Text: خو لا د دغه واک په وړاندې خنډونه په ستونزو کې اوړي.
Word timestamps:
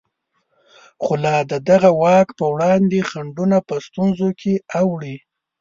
خو 1.03 1.13
لا 1.23 1.35
د 1.51 1.53
دغه 1.69 1.89
واک 2.01 2.27
په 2.39 2.45
وړاندې 2.53 3.07
خنډونه 3.09 3.57
په 3.67 3.75
ستونزو 3.85 4.29
کې 4.39 4.53
اوړي. 4.79 5.15